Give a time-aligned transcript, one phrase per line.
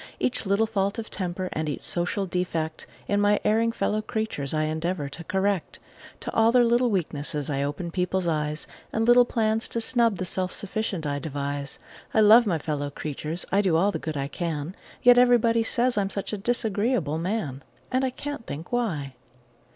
[0.19, 4.63] Each little fault of temper and each social defect In my erring fellow creatures, I
[4.63, 5.77] endeavor to correct.
[6.21, 10.25] To all their little weaknesses I open people's eyes And little plans to snub the
[10.25, 11.77] self sufficient I devise;
[12.15, 15.91] I love my fellow creatures I do all the good I can Yet everybody say
[15.95, 17.61] I'm such a disagreeable man!
[17.91, 19.13] And I can't think why!